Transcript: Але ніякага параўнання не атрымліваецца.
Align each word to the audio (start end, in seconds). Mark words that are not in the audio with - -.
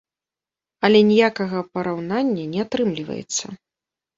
Але 0.87 0.99
ніякага 1.11 1.59
параўнання 1.75 2.43
не 2.55 2.59
атрымліваецца. 2.67 3.45